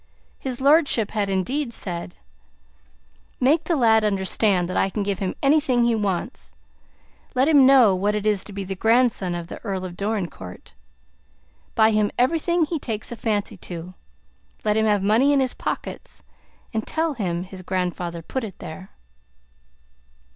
[0.39, 2.15] His lordship had, indeed, said:
[3.39, 6.53] "Make the lad understand that I can give him anything he wants.
[7.35, 10.73] Let him know what it is to be the grandson of the Earl of Dorincourt.
[11.75, 13.93] Buy him everything he takes a fancy to;
[14.65, 16.23] let him have money in his pockets,
[16.73, 18.89] and tell him his grandfather put it there."